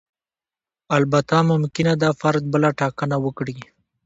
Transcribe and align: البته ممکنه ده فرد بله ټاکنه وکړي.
البته 0.97 1.35
ممکنه 1.51 1.93
ده 2.01 2.09
فرد 2.21 2.43
بله 2.53 2.69
ټاکنه 2.79 3.17
وکړي. 3.25 3.57